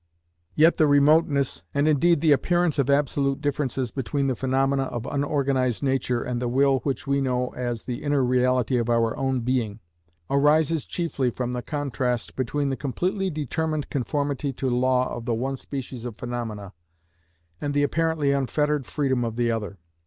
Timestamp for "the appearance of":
2.21-2.89